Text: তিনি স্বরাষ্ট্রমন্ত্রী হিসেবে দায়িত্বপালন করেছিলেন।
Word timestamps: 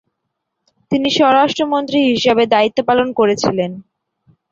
তিনি 0.91 1.07
স্বরাষ্ট্রমন্ত্রী 1.17 1.99
হিসেবে 2.11 2.43
দায়িত্বপালন 2.53 3.07
করেছিলেন। 3.19 3.71